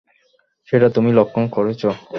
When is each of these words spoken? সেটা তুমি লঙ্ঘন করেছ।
সেটা 0.69 0.87
তুমি 0.95 1.09
লঙ্ঘন 1.17 1.45
করেছ। 1.55 1.81